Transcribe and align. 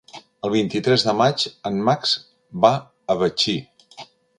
El 0.47 0.51
vint-i-tres 0.53 1.03
de 1.09 1.15
maig 1.19 1.45
en 1.71 1.79
Max 1.91 2.17
va 2.67 2.75
a 3.17 3.23
Betxí. 3.23 3.61